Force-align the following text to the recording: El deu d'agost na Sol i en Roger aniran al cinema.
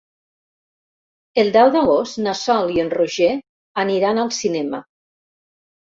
El 1.43 1.51
deu 1.57 1.69
d'agost 1.75 2.19
na 2.27 2.35
Sol 2.41 2.73
i 2.77 2.83
en 2.87 2.91
Roger 2.97 3.31
aniran 3.87 4.23
al 4.23 4.37
cinema. 4.43 4.85